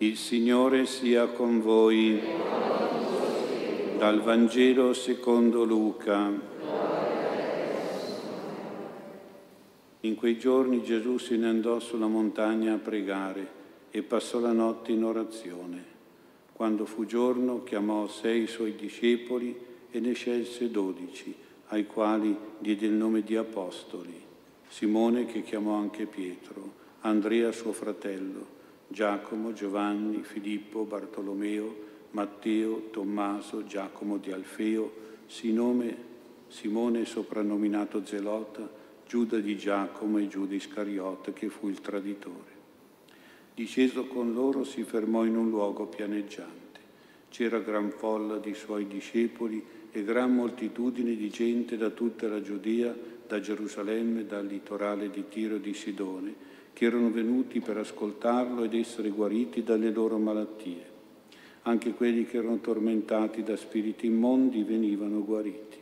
[0.00, 2.20] Il Signore sia con voi.
[3.98, 6.30] Dal Vangelo secondo Luca.
[10.02, 13.48] In quei giorni Gesù se ne andò sulla montagna a pregare
[13.90, 15.84] e passò la notte in orazione.
[16.52, 19.58] Quando fu giorno chiamò sei suoi discepoli
[19.90, 21.34] e ne scelse dodici,
[21.70, 24.14] ai quali diede il nome di apostoli.
[24.68, 28.57] Simone che chiamò anche Pietro, Andrea suo fratello,
[28.88, 34.90] Giacomo, Giovanni, Filippo, Bartolomeo, Matteo, Tommaso, Giacomo di Alfeo,
[35.26, 35.96] Sinome,
[36.48, 38.68] Simone soprannominato Zelota,
[39.06, 42.56] Giuda di Giacomo e Giuda Iscariota che fu il traditore.
[43.54, 46.56] Disceso con loro si fermò in un luogo pianeggiante.
[47.28, 52.94] C'era gran folla di suoi discepoli e gran moltitudine di gente da tutta la Giudea,
[53.26, 56.34] da Gerusalemme, dal litorale di Tiro e di Sidone,
[56.78, 60.86] che erano venuti per ascoltarlo ed essere guariti dalle loro malattie.
[61.62, 65.76] Anche quelli che erano tormentati da spiriti immondi venivano guariti.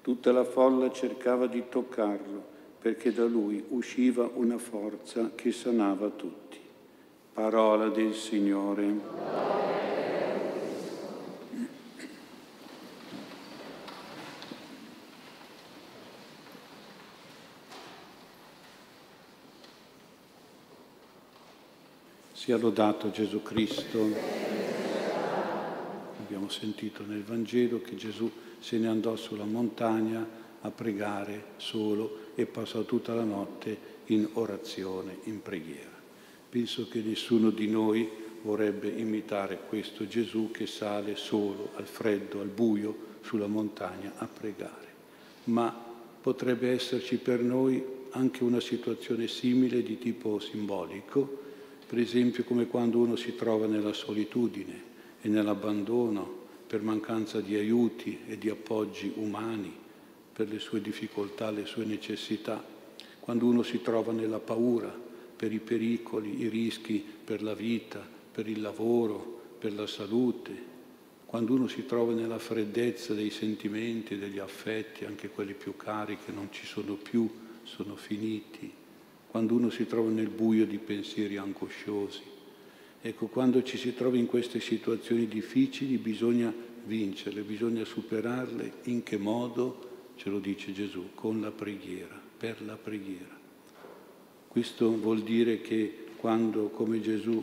[0.00, 2.40] Tutta la folla cercava di toccarlo
[2.78, 6.60] perché da lui usciva una forza che sanava tutti.
[7.32, 9.57] Parola del Signore.
[22.38, 24.08] Sia lodato Gesù Cristo.
[26.20, 28.30] Abbiamo sentito nel Vangelo che Gesù
[28.60, 30.24] se ne andò sulla montagna
[30.60, 35.90] a pregare solo e passò tutta la notte in orazione, in preghiera.
[36.48, 38.08] Penso che nessuno di noi
[38.42, 44.86] vorrebbe imitare questo Gesù che sale solo al freddo, al buio, sulla montagna a pregare.
[45.46, 45.76] Ma
[46.20, 51.46] potrebbe esserci per noi anche una situazione simile di tipo simbolico,
[51.88, 54.82] per esempio come quando uno si trova nella solitudine
[55.22, 59.74] e nell'abbandono per mancanza di aiuti e di appoggi umani,
[60.30, 62.62] per le sue difficoltà, le sue necessità,
[63.20, 64.94] quando uno si trova nella paura
[65.34, 70.66] per i pericoli, i rischi per la vita, per il lavoro, per la salute,
[71.24, 76.32] quando uno si trova nella freddezza dei sentimenti, degli affetti, anche quelli più cari che
[76.32, 77.30] non ci sono più,
[77.62, 78.70] sono finiti,
[79.38, 82.22] quando uno si trova nel buio di pensieri angosciosi.
[83.00, 86.52] Ecco, quando ci si trova in queste situazioni difficili bisogna
[86.84, 88.72] vincerle, bisogna superarle.
[88.86, 89.86] In che modo?
[90.16, 93.38] Ce lo dice Gesù, con la preghiera, per la preghiera.
[94.48, 97.40] Questo vuol dire che quando, come Gesù,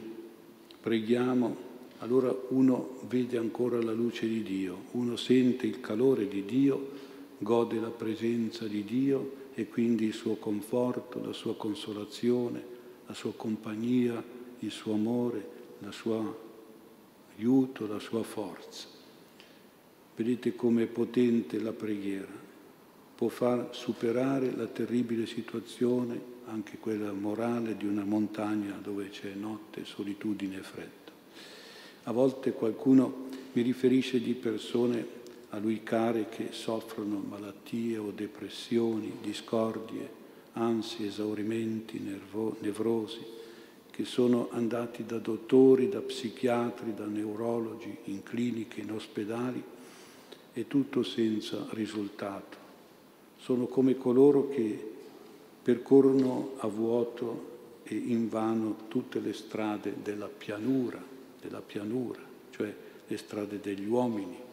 [0.82, 1.56] preghiamo,
[2.00, 6.90] allora uno vede ancora la luce di Dio, uno sente il calore di Dio,
[7.38, 12.64] gode la presenza di Dio e quindi il suo conforto, la sua consolazione,
[13.08, 14.22] la sua compagnia,
[14.60, 15.50] il suo amore,
[15.80, 16.40] il suo
[17.38, 18.88] aiuto, la sua forza.
[20.14, 22.32] Vedete com'è potente la preghiera,
[23.16, 29.86] può far superare la terribile situazione, anche quella morale di una montagna dove c'è notte,
[29.86, 31.12] solitudine e freddo.
[32.04, 35.24] A volte qualcuno mi riferisce di persone
[35.56, 40.24] a lui care che soffrono malattie o depressioni, discordie,
[40.54, 43.26] ansie, esaurimenti, nervo- nevrosi,
[43.90, 49.64] che sono andati da dottori, da psichiatri, da neurologi, in cliniche, in ospedali
[50.52, 52.58] e tutto senza risultato.
[53.38, 54.94] Sono come coloro che
[55.64, 61.02] percorrono a vuoto e invano tutte le strade della pianura,
[61.40, 62.76] della pianura, cioè
[63.08, 64.45] le strade degli uomini,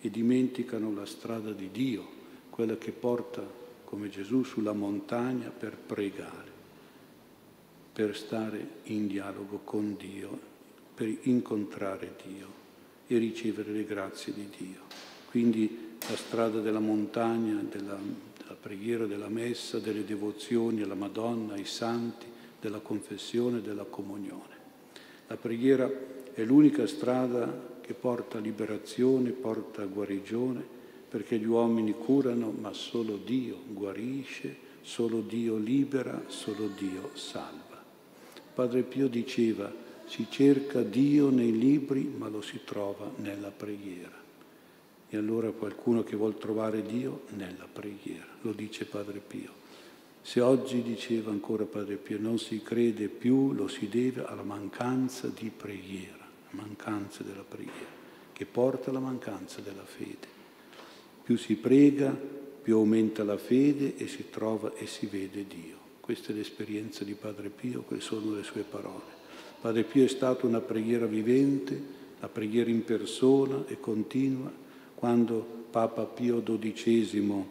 [0.00, 2.18] e dimenticano la strada di Dio,
[2.50, 3.46] quella che porta
[3.84, 6.48] come Gesù sulla montagna per pregare,
[7.92, 10.38] per stare in dialogo con Dio,
[10.94, 12.46] per incontrare Dio
[13.06, 14.80] e ricevere le grazie di Dio.
[15.28, 17.98] Quindi la strada della montagna, della,
[18.38, 22.26] della preghiera, della messa, delle devozioni alla Madonna, ai santi,
[22.60, 24.58] della confessione, della comunione.
[25.26, 25.90] La preghiera
[26.32, 30.64] è l'unica strada che porta liberazione, porta guarigione,
[31.08, 37.82] perché gli uomini curano, ma solo Dio guarisce, solo Dio libera, solo Dio salva.
[38.54, 39.72] Padre Pio diceva,
[40.06, 44.16] si cerca Dio nei libri, ma lo si trova nella preghiera.
[45.08, 49.50] E allora qualcuno che vuol trovare Dio nella preghiera, lo dice Padre Pio.
[50.22, 55.26] Se oggi diceva ancora Padre Pio, non si crede più, lo si deve alla mancanza
[55.26, 56.19] di preghiera
[56.50, 57.98] mancanza della preghiera,
[58.32, 60.38] che porta alla mancanza della fede.
[61.22, 62.10] Più si prega,
[62.62, 65.78] più aumenta la fede e si trova e si vede Dio.
[66.00, 69.18] Questa è l'esperienza di Padre Pio, queste sono le sue parole.
[69.60, 74.50] Padre Pio è stata una preghiera vivente, la preghiera in persona e continua,
[74.94, 77.44] quando Papa Pio XII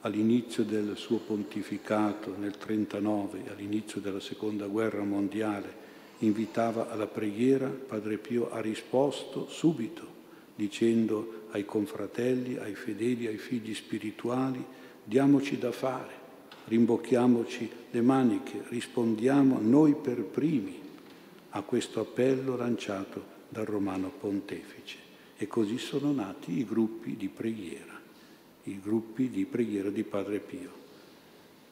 [0.00, 5.84] all'inizio del suo pontificato nel 39, all'inizio della seconda guerra mondiale,
[6.18, 10.14] invitava alla preghiera, Padre Pio ha risposto subito
[10.54, 14.64] dicendo ai confratelli, ai fedeli, ai figli spirituali,
[15.04, 16.12] diamoci da fare,
[16.64, 20.80] rimbocchiamoci le maniche, rispondiamo noi per primi
[21.50, 25.04] a questo appello lanciato dal Romano Pontefice.
[25.36, 28.00] E così sono nati i gruppi di preghiera,
[28.64, 30.84] i gruppi di preghiera di Padre Pio.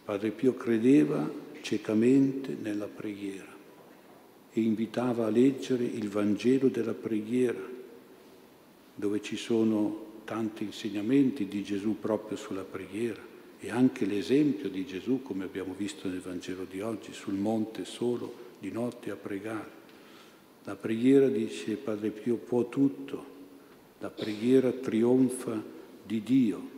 [0.05, 1.27] Padre Pio credeva
[1.63, 3.54] ciecamente nella preghiera
[4.57, 7.73] e invitava a leggere il Vangelo della preghiera
[8.95, 13.21] dove ci sono tanti insegnamenti di Gesù proprio sulla preghiera
[13.59, 18.33] e anche l'esempio di Gesù, come abbiamo visto nel Vangelo di oggi, sul monte solo
[18.59, 19.83] di notte a pregare.
[20.65, 23.33] La preghiera, dice Padre Pio, può tutto.
[23.99, 25.63] La preghiera trionfa
[26.05, 26.71] di Dio,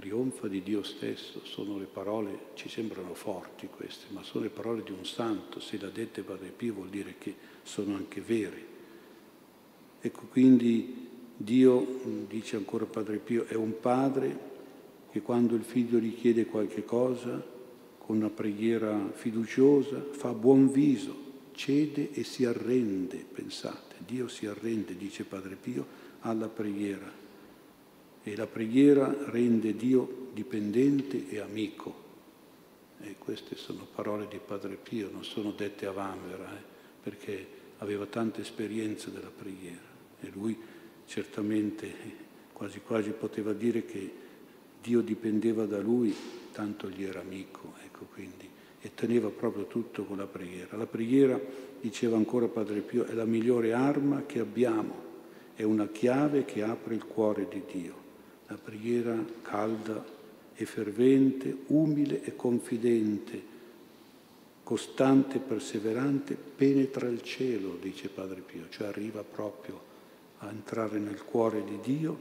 [0.00, 1.42] trionfa di Dio stesso.
[1.44, 5.60] Sono le parole, ci sembrano forti queste, ma sono le parole di un santo.
[5.60, 8.78] Se l'ha dette Padre Pio vuol dire che sono anche vere.
[10.00, 14.48] Ecco quindi Dio, dice ancora Padre Pio, è un padre
[15.10, 17.42] che quando il figlio gli chiede qualche cosa,
[17.98, 21.14] con una preghiera fiduciosa, fa buon viso,
[21.52, 25.86] cede e si arrende, pensate, Dio si arrende, dice Padre Pio,
[26.20, 27.29] alla preghiera.
[28.22, 32.08] E la preghiera rende Dio dipendente e amico.
[33.00, 36.62] E queste sono parole di Padre Pio, non sono dette a Vanvera, eh,
[37.02, 37.46] perché
[37.78, 39.88] aveva tanta esperienza della preghiera.
[40.20, 40.58] E lui
[41.06, 44.12] certamente quasi quasi poteva dire che
[44.82, 46.14] Dio dipendeva da lui,
[46.52, 48.48] tanto gli era amico, ecco quindi,
[48.82, 50.76] e teneva proprio tutto con la preghiera.
[50.76, 51.40] La preghiera,
[51.80, 54.94] diceva ancora Padre Pio, è la migliore arma che abbiamo,
[55.54, 58.08] è una chiave che apre il cuore di Dio.
[58.50, 60.04] La preghiera calda
[60.56, 63.40] e fervente, umile e confidente,
[64.64, 69.80] costante e perseverante, penetra il cielo, dice Padre Pio, cioè arriva proprio
[70.38, 72.18] a entrare nel cuore di Dio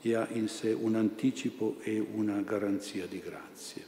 [0.00, 3.84] e ha in sé un anticipo e una garanzia di grazie.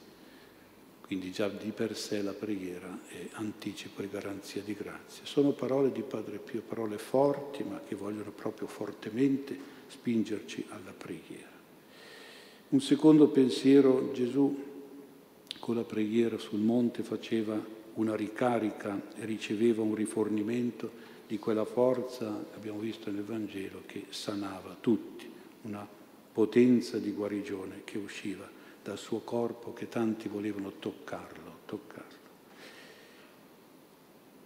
[1.02, 5.24] Quindi già di per sé la preghiera è anticipo e garanzia di grazie.
[5.24, 9.56] Sono parole di Padre Pio, parole forti ma che vogliono proprio fortemente
[9.86, 11.49] spingerci alla preghiera.
[12.70, 14.68] Un secondo pensiero, Gesù
[15.58, 17.60] con la preghiera sul monte faceva
[17.94, 20.88] una ricarica e riceveva un rifornimento
[21.26, 25.28] di quella forza abbiamo visto nel Vangelo che sanava tutti,
[25.62, 25.84] una
[26.32, 28.48] potenza di guarigione che usciva
[28.84, 32.18] dal suo corpo che tanti volevano toccarlo, toccarlo.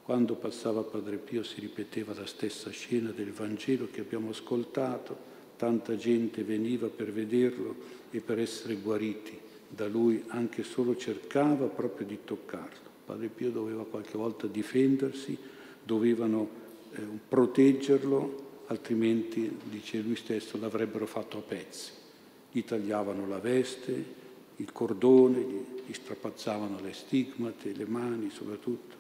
[0.03, 5.33] Quando passava Padre Pio si ripeteva la stessa scena del Vangelo che abbiamo ascoltato,
[5.65, 7.75] tanta gente veniva per vederlo
[8.11, 12.93] e per essere guariti da lui, anche solo cercava proprio di toccarlo.
[13.07, 15.39] Padre Pio doveva qualche volta difendersi,
[15.83, 16.49] dovevano
[16.93, 21.93] eh, proteggerlo, altrimenti, dice lui stesso, l'avrebbero fatto a pezzi.
[22.53, 24.05] Gli tagliavano la veste,
[24.57, 28.97] il cordone, gli, gli strapazzavano le stigmate, le mani soprattutto.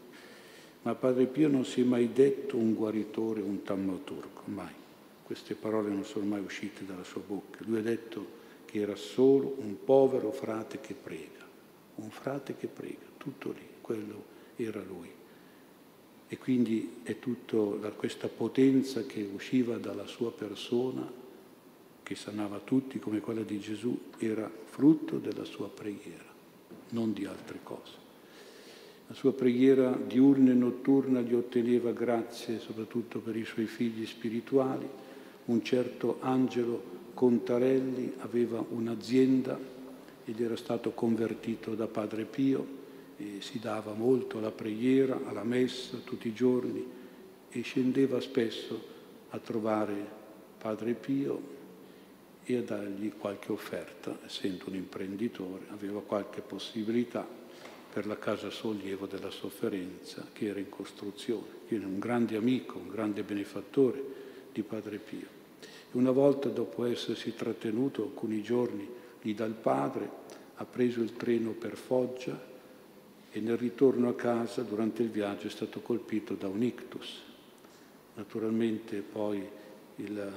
[0.80, 4.82] Ma Padre Pio non si è mai detto un guaritore, un tammaturgo, mai.
[5.24, 7.60] Queste parole non sono mai uscite dalla sua bocca.
[7.64, 11.44] Lui ha detto che era solo un povero frate che prega,
[11.96, 14.24] un frate che prega, tutto lì, quello
[14.56, 15.10] era lui.
[16.26, 21.10] E quindi è tutta questa potenza che usciva dalla sua persona,
[22.02, 26.32] che sanava tutti come quella di Gesù, era frutto della sua preghiera,
[26.90, 27.92] non di altre cose.
[29.06, 34.86] La sua preghiera diurna e notturna gli otteneva grazie soprattutto per i suoi figli spirituali.
[35.46, 39.58] Un certo Angelo Contarelli aveva un'azienda
[40.24, 42.82] ed era stato convertito da Padre Pio
[43.16, 46.84] e si dava molto alla preghiera, alla messa tutti i giorni
[47.50, 48.92] e scendeva spesso
[49.30, 49.94] a trovare
[50.58, 51.52] Padre Pio
[52.44, 57.26] e a dargli qualche offerta, essendo un imprenditore, aveva qualche possibilità
[57.92, 61.46] per la casa sollievo della sofferenza che era in costruzione.
[61.66, 64.02] Quindi un grande amico, un grande benefattore
[64.52, 65.33] di Padre Pio.
[65.94, 68.88] Una volta dopo essersi trattenuto alcuni giorni
[69.22, 70.10] lì dal padre,
[70.56, 72.52] ha preso il treno per Foggia
[73.30, 77.22] e nel ritorno a casa durante il viaggio è stato colpito da un ictus.
[78.14, 79.46] Naturalmente poi
[79.96, 80.32] il,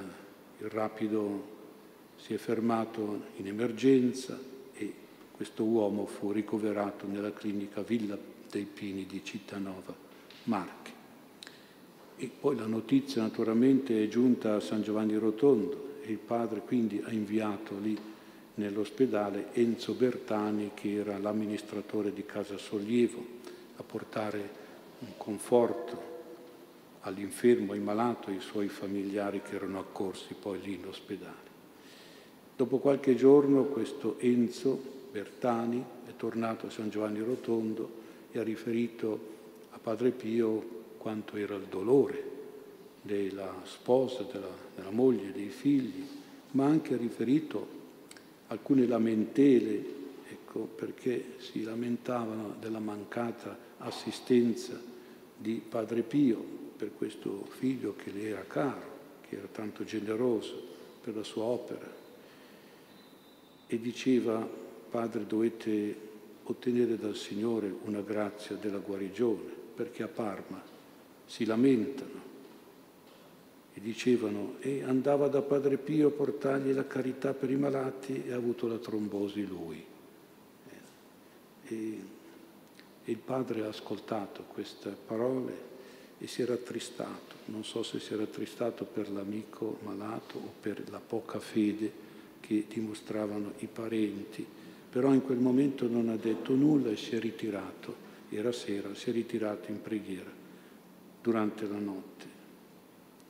[0.58, 1.56] il rapido
[2.16, 4.38] si è fermato in emergenza
[4.72, 4.94] e
[5.32, 8.16] questo uomo fu ricoverato nella clinica Villa
[8.48, 9.94] dei Pini di Cittanova,
[10.44, 10.97] Marche.
[12.20, 17.00] E poi la notizia naturalmente è giunta a San Giovanni Rotondo e il padre quindi
[17.04, 17.96] ha inviato lì
[18.54, 23.24] nell'ospedale Enzo Bertani, che era l'amministratore di Casa Sollievo,
[23.76, 24.50] a portare
[24.98, 26.16] un conforto
[27.02, 31.46] all'infermo, ai malato, ai suoi familiari che erano accorsi poi lì in ospedale.
[32.56, 34.76] Dopo qualche giorno questo Enzo
[35.12, 37.88] Bertani è tornato a San Giovanni Rotondo
[38.32, 39.36] e ha riferito
[39.70, 40.77] a Padre Pio
[41.08, 42.22] quanto era il dolore
[43.00, 46.06] della sposa, della, della moglie, dei figli,
[46.50, 47.66] ma anche riferito
[48.48, 49.82] alcune lamentele,
[50.28, 54.78] ecco, perché si lamentavano della mancata assistenza
[55.34, 56.44] di Padre Pio
[56.76, 60.62] per questo figlio che le era caro, che era tanto generoso
[61.00, 61.90] per la sua opera.
[63.66, 64.46] E diceva,
[64.90, 65.96] Padre, dovete
[66.42, 70.67] ottenere dal Signore una grazia della guarigione, perché a Parma
[71.28, 72.26] si lamentano
[73.74, 78.32] e dicevano e andava da Padre Pio a portargli la carità per i malati e
[78.32, 79.84] ha avuto la trombosi lui.
[81.70, 82.02] E,
[83.04, 85.66] e il padre ha ascoltato queste parole
[86.18, 90.82] e si era attristato, non so se si era attristato per l'amico malato o per
[90.90, 92.06] la poca fede
[92.40, 94.44] che dimostravano i parenti,
[94.90, 99.10] però in quel momento non ha detto nulla e si è ritirato, era sera, si
[99.10, 100.37] è ritirato in preghiera
[101.20, 102.26] durante la notte.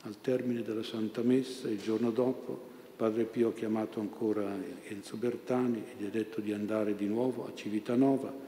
[0.03, 5.77] Al termine della Santa Messa, il giorno dopo, Padre Pio ha chiamato ancora Enzo Bertani
[5.77, 8.47] e gli ha detto di andare di nuovo a Civitanova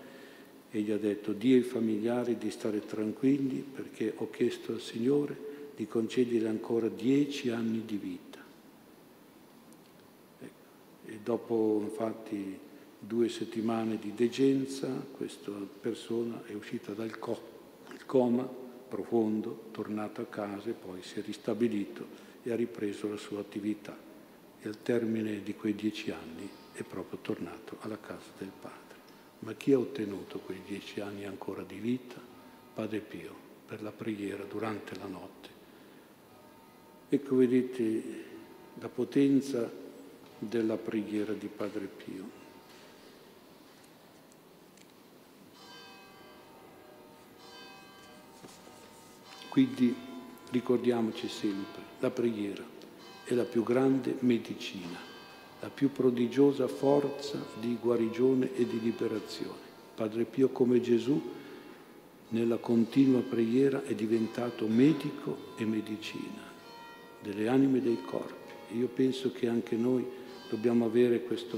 [0.70, 5.50] e gli ha detto di ai familiari di stare tranquilli perché ho chiesto al Signore
[5.76, 8.40] di concedergli ancora dieci anni di vita.
[10.40, 11.06] Ecco.
[11.06, 12.58] E dopo infatti
[13.00, 17.18] due settimane di degenza questa persona è uscita dal
[18.06, 18.48] coma
[18.92, 22.06] profondo, tornato a casa e poi si è ristabilito
[22.44, 23.98] e ha ripreso la sua attività.
[24.60, 28.80] E al termine di quei dieci anni è proprio tornato alla casa del Padre.
[29.40, 32.20] Ma chi ha ottenuto quei dieci anni ancora di vita?
[32.74, 33.34] Padre Pio,
[33.66, 35.50] per la preghiera durante la notte.
[37.08, 38.24] Ecco, vedete
[38.80, 39.72] la potenza
[40.38, 42.41] della preghiera di Padre Pio.
[49.52, 49.94] Quindi
[50.52, 52.64] ricordiamoci sempre, la preghiera
[53.26, 54.98] è la più grande medicina,
[55.60, 59.60] la più prodigiosa forza di guarigione e di liberazione.
[59.94, 61.22] Padre Pio come Gesù
[62.30, 66.44] nella continua preghiera è diventato medico e medicina
[67.22, 68.78] delle anime e dei corpi.
[68.78, 70.08] Io penso che anche noi
[70.50, 71.58] dobbiamo avere questa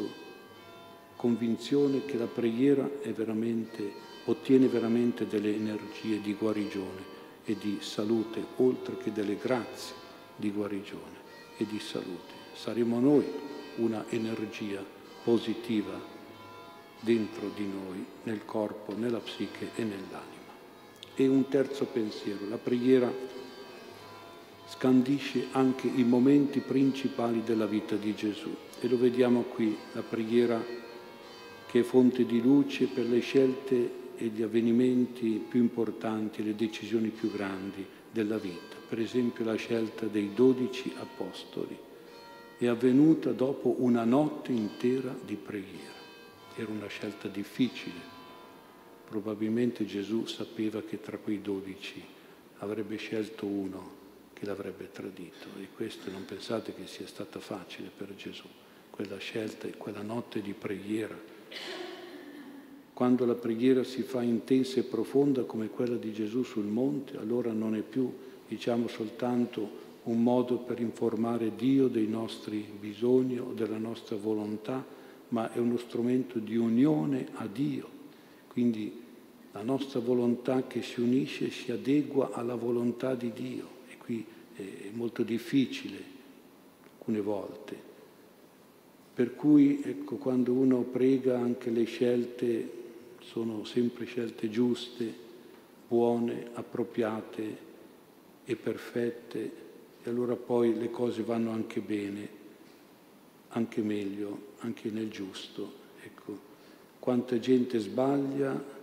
[1.16, 3.94] convinzione che la preghiera veramente,
[4.26, 7.13] ottiene veramente delle energie di guarigione
[7.46, 9.96] e di salute, oltre che delle grazie
[10.36, 11.22] di guarigione
[11.58, 12.34] e di salute.
[12.54, 13.26] Saremo noi
[13.78, 14.84] una energia
[15.24, 16.12] positiva
[17.00, 20.42] dentro di noi, nel corpo, nella psiche e nell'anima.
[21.16, 23.12] E un terzo pensiero, la preghiera
[24.68, 30.64] scandisce anche i momenti principali della vita di Gesù e lo vediamo qui, la preghiera
[31.68, 37.10] che è fonte di luce per le scelte e gli avvenimenti più importanti, le decisioni
[37.10, 38.76] più grandi della vita.
[38.88, 41.78] Per esempio la scelta dei dodici apostoli
[42.58, 46.02] è avvenuta dopo una notte intera di preghiera.
[46.56, 48.12] Era una scelta difficile.
[49.08, 52.02] Probabilmente Gesù sapeva che tra quei dodici
[52.60, 54.02] avrebbe scelto uno
[54.34, 58.48] che l'avrebbe tradito e questo non pensate che sia stata facile per Gesù,
[58.90, 61.18] quella scelta e quella notte di preghiera
[62.94, 67.52] quando la preghiera si fa intensa e profonda come quella di Gesù sul monte, allora
[67.52, 68.12] non è più,
[68.48, 74.86] diciamo, soltanto un modo per informare Dio dei nostri bisogni o della nostra volontà,
[75.30, 77.90] ma è uno strumento di unione a Dio.
[78.48, 79.02] Quindi
[79.54, 84.24] la nostra volontà che si unisce si adegua alla volontà di Dio e qui
[84.56, 85.98] è molto difficile
[86.98, 87.92] alcune volte.
[89.14, 92.82] Per cui ecco, quando uno prega anche le scelte
[93.24, 95.14] sono sempre scelte giuste,
[95.88, 97.58] buone, appropriate
[98.46, 99.52] e perfette
[100.04, 102.30] e allora poi le cose vanno anche bene,
[103.50, 105.82] anche meglio, anche nel giusto.
[106.04, 106.38] Ecco,
[107.00, 108.82] quanta gente sbaglia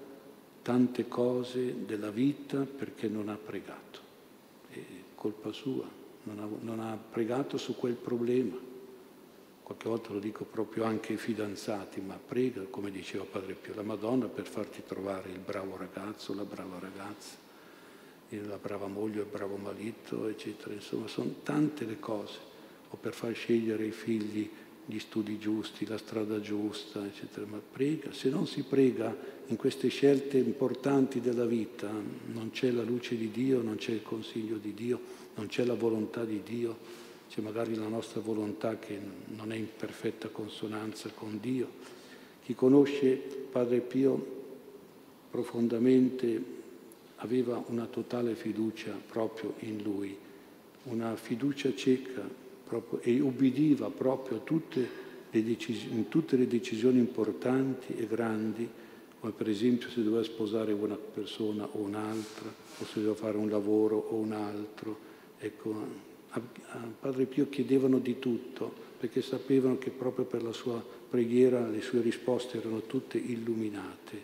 [0.63, 4.01] tante cose della vita perché non ha pregato.
[4.71, 4.79] È
[5.15, 5.89] colpa sua,
[6.25, 8.70] non ha, non ha pregato su quel problema
[9.71, 13.83] qualche volta lo dico proprio anche ai fidanzati, ma prega, come diceva Padre Pio, la
[13.83, 17.37] Madonna per farti trovare il bravo ragazzo, la brava ragazza.
[18.31, 20.75] la brava moglie, il bravo marito, eccetera.
[20.75, 22.39] Insomma, sono tante le cose,
[22.91, 24.51] o per far scegliere ai figli
[24.87, 27.47] gli studi giusti, la strada giusta, eccetera.
[27.47, 31.89] Ma prega, se non si prega in queste scelte importanti della vita,
[32.33, 35.01] non c'è la luce di Dio, non c'è il consiglio di Dio,
[35.37, 38.99] non c'è la volontà di Dio, c'è magari la nostra volontà che
[39.37, 41.69] non è in perfetta consonanza con Dio.
[42.43, 44.39] Chi conosce Padre Pio
[45.31, 46.43] profondamente
[47.17, 50.17] aveva una totale fiducia proprio in Lui,
[50.85, 52.29] una fiducia cieca
[52.65, 58.69] proprio, e ubbidiva proprio tutte in tutte le decisioni importanti e grandi,
[59.21, 63.49] come per esempio se doveva sposare una persona o un'altra, o se doveva fare un
[63.49, 64.99] lavoro o un altro.
[65.39, 66.41] Ecco, a,
[67.01, 72.01] Padre Pio chiedevano di tutto, perché sapevano che proprio per la sua preghiera le sue
[72.01, 74.21] risposte erano tutte illuminate,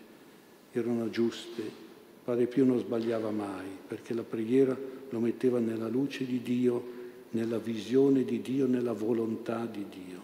[0.71, 1.85] erano giuste.
[2.23, 4.77] Padre Pio non sbagliava mai, perché la preghiera
[5.09, 6.95] lo metteva nella luce di Dio
[7.31, 10.21] nella visione di Dio, nella volontà di Dio,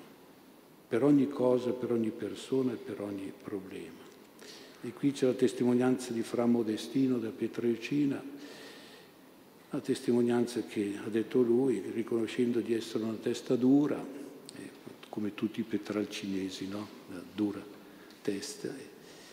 [0.87, 4.01] per ogni cosa, per ogni persona e per ogni problema.
[4.81, 8.21] E qui c'è la testimonianza di Fra Modestino da Pietrelcina,
[9.73, 14.69] la testimonianza che ha detto lui, riconoscendo di essere una testa dura, eh,
[15.09, 16.87] come tutti i petralcinesi, no?
[17.09, 17.59] Una dura
[18.21, 18.69] testa.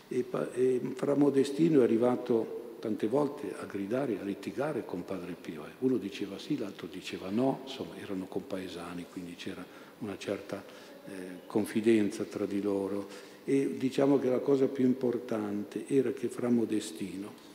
[0.09, 5.67] E, e Fra Modestino è arrivato tante volte a gridare, a litigare con Padre Pio.
[5.67, 5.73] Eh.
[5.81, 9.63] Uno diceva sì, l'altro diceva no, insomma erano compaesani, quindi c'era
[9.99, 10.65] una certa
[11.07, 11.11] eh,
[11.45, 13.07] confidenza tra di loro.
[13.45, 17.50] E diciamo che la cosa più importante era che Fra Modestino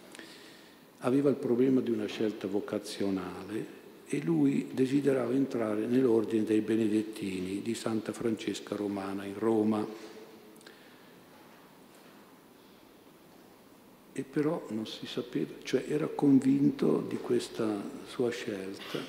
[1.05, 7.75] aveva il problema di una scelta vocazionale e lui desiderava entrare nell'ordine dei Benedettini di
[7.75, 9.85] Santa Francesca Romana in Roma.
[14.17, 18.99] E però non si sapeva, cioè era convinto di questa sua scelta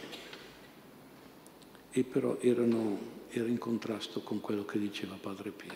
[1.90, 2.98] e però erano,
[3.30, 5.72] era in contrasto con quello che diceva Padre Pio,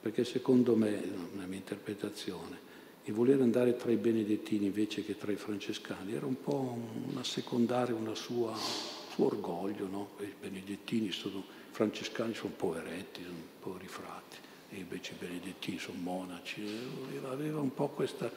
[0.00, 1.02] perché secondo me,
[1.32, 2.72] nella mia interpretazione,
[3.06, 7.16] il voler andare tra i benedettini invece che tra i francescani era un po' un
[7.18, 10.08] assecondare sua, suo orgoglio, no?
[10.20, 14.36] I benedettini sono, i francescani sono poveretti, sono poveri frati
[14.70, 16.62] e invece i benedettini sono monaci,
[17.28, 18.30] aveva un po' questa...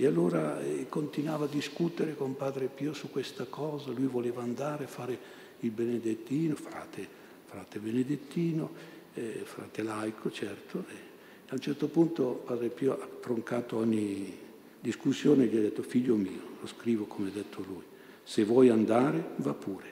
[0.00, 4.84] E allora eh, continuava a discutere con Padre Pio su questa cosa, lui voleva andare
[4.84, 5.18] a fare
[5.60, 7.06] il benedettino, frate,
[7.46, 8.70] frate benedettino,
[9.14, 10.84] eh, frate laico, certo.
[10.88, 11.07] E
[11.50, 14.36] a un certo punto Padre Pio ha troncato ogni
[14.80, 17.82] discussione e gli ha detto, figlio mio, lo scrivo come ha detto lui,
[18.22, 19.86] se vuoi andare va pure,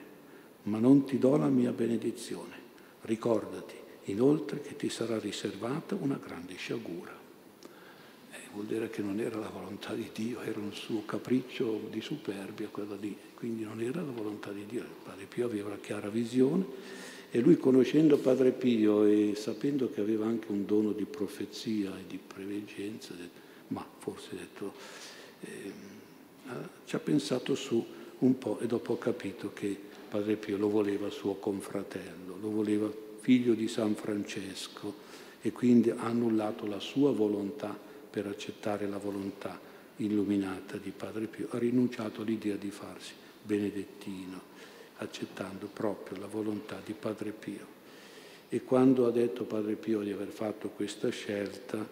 [0.63, 2.65] ma non ti do la mia benedizione.
[3.01, 3.73] Ricordati,
[4.05, 7.15] inoltre che ti sarà riservata una grande sciagura.
[8.31, 12.01] Eh, vuol dire che non era la volontà di Dio, era un suo capriccio di
[12.01, 14.83] superbia quella lì, quindi non era la volontà di Dio.
[15.03, 16.65] Padre Pio aveva una chiara visione
[17.29, 22.03] e lui conoscendo Padre Pio e sapendo che aveva anche un dono di profezia e
[22.07, 23.13] di preveggenza,
[23.69, 24.73] ma forse detto,
[25.41, 25.71] eh,
[26.85, 27.85] ci ha pensato su
[28.19, 29.77] un po' e dopo ha capito che
[30.09, 35.05] Padre Pio lo voleva suo confratello, lo voleva figlio di San Francesco
[35.41, 37.77] e quindi ha annullato la sua volontà
[38.09, 39.59] per accettare la volontà
[39.97, 43.13] illuminata di Padre Pio, ha rinunciato all'idea di farsi
[43.43, 44.41] benedettino,
[44.97, 47.75] accettando proprio la volontà di Padre Pio.
[48.49, 51.85] E quando ha detto Padre Pio di aver fatto questa scelta,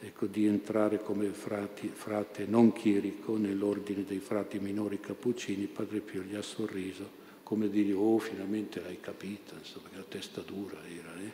[0.00, 6.22] ecco, di entrare come frati, frate non chierico nell'ordine dei frati minori cappuccini, Padre Pio
[6.22, 11.18] gli ha sorriso come dire, oh, finalmente l'hai capita, insomma, che la testa dura era,
[11.18, 11.32] eh?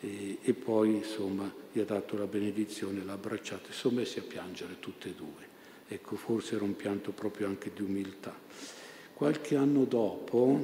[0.00, 4.22] e, e, poi, insomma, gli ha dato la benedizione, l'ha abbracciato e sono messi a
[4.22, 5.48] piangere tutte e due.
[5.86, 8.36] Ecco, forse era un pianto proprio anche di umiltà.
[9.20, 10.58] Qualche anno dopo,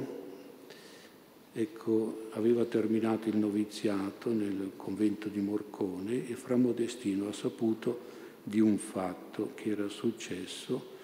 [1.53, 7.99] ecco, aveva terminato il noviziato nel convento di Morcone e Fra Modestino ha saputo
[8.41, 10.95] di un fatto che era successo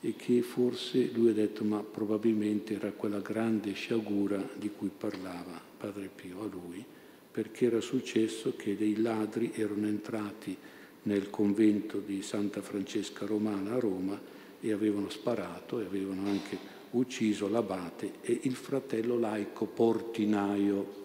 [0.00, 5.62] e che forse lui ha detto ma probabilmente era quella grande sciagura di cui parlava
[5.78, 6.84] Padre Pio a lui,
[7.30, 10.56] perché era successo che dei ladri erano entrati
[11.04, 14.20] nel convento di Santa Francesca Romana a Roma
[14.58, 20.98] e avevano sparato e avevano anche ucciso l'abate e il fratello laico portinaio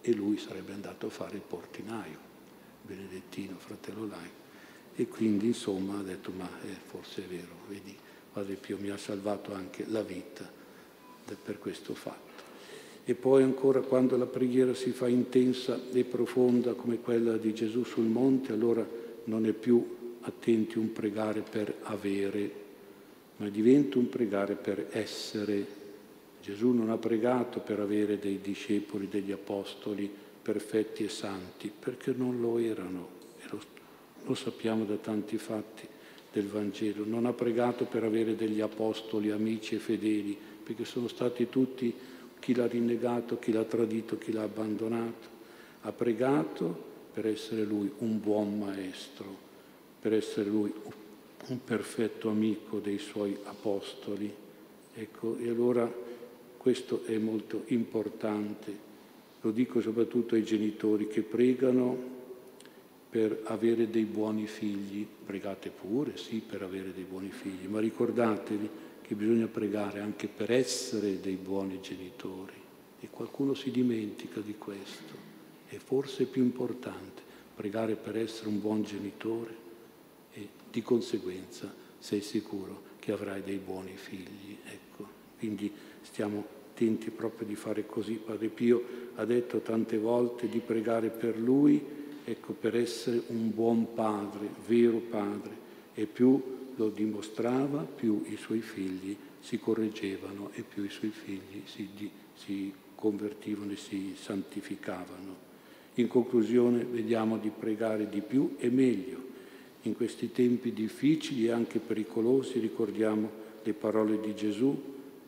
[0.00, 2.18] e lui sarebbe andato a fare il portinaio,
[2.82, 4.44] benedettino, fratello laico.
[4.94, 7.94] E quindi insomma ha detto ma eh, forse è vero, vedi,
[8.32, 10.48] Padre Pio mi ha salvato anche la vita
[11.42, 12.44] per questo fatto.
[13.04, 17.84] E poi ancora quando la preghiera si fa intensa e profonda come quella di Gesù
[17.84, 18.86] sul monte, allora
[19.24, 22.64] non è più attenti un pregare per avere,
[23.36, 25.84] ma diventa un pregare per essere.
[26.40, 32.40] Gesù non ha pregato per avere dei discepoli, degli apostoli perfetti e santi, perché non
[32.40, 33.08] lo erano,
[33.40, 33.60] e lo,
[34.24, 35.86] lo sappiamo da tanti fatti
[36.32, 37.04] del Vangelo.
[37.04, 41.92] Non ha pregato per avere degli apostoli amici e fedeli, perché sono stati tutti
[42.38, 45.34] chi l'ha rinnegato, chi l'ha tradito, chi l'ha abbandonato.
[45.82, 49.44] Ha pregato per essere lui un buon maestro,
[50.00, 50.92] per essere lui un
[51.62, 54.32] perfetto amico dei suoi apostoli.
[54.94, 55.90] Ecco, e allora
[56.56, 58.84] questo è molto importante.
[59.42, 62.14] Lo dico soprattutto ai genitori che pregano
[63.08, 65.06] per avere dei buoni figli.
[65.24, 68.68] Pregate pure, sì, per avere dei buoni figli, ma ricordatevi
[69.02, 72.54] che bisogna pregare anche per essere dei buoni genitori.
[73.00, 75.14] E qualcuno si dimentica di questo.
[75.68, 77.22] È forse più importante
[77.54, 79.65] pregare per essere un buon genitore
[80.36, 84.58] e di conseguenza sei sicuro che avrai dei buoni figli.
[84.64, 85.08] Ecco.
[85.38, 85.72] Quindi
[86.02, 88.14] stiamo attenti proprio di fare così.
[88.14, 91.82] Padre Pio ha detto tante volte di pregare per lui,
[92.22, 98.60] ecco, per essere un buon padre, vero padre, e più lo dimostrava, più i suoi
[98.60, 105.44] figli si correggevano e più i suoi figli si, di, si convertivano e si santificavano.
[105.94, 109.25] In conclusione vediamo di pregare di più e meglio.
[109.86, 113.30] In questi tempi difficili e anche pericolosi ricordiamo
[113.62, 114.76] le parole di Gesù,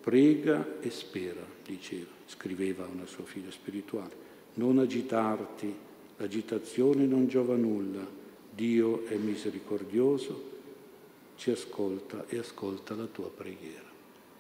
[0.01, 4.27] prega e spera, diceva, scriveva una sua figlia spirituale.
[4.55, 5.73] Non agitarti,
[6.17, 8.05] l'agitazione non giova nulla,
[8.53, 10.51] Dio è misericordioso,
[11.37, 13.87] ci ascolta e ascolta la tua preghiera.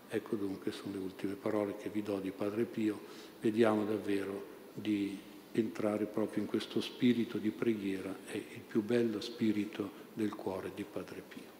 [0.08, 2.98] Ecco dunque sono le ultime parole che vi do di Padre Pio.
[3.40, 5.16] Vediamo davvero di
[5.52, 10.82] entrare proprio in questo spirito di preghiera, è il più bello spirito del cuore di
[10.82, 11.57] Padre Pio.